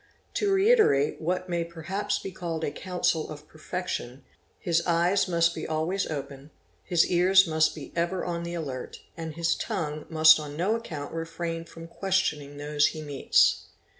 [0.33, 4.23] To reiterate what may perhaps be called a counsel of perfection,
[4.57, 6.49] his eyes must be j always open,
[6.83, 11.13] his ears must be ever on the alert, and his tongue must on no account
[11.13, 13.67] refrain from questioning those he meets.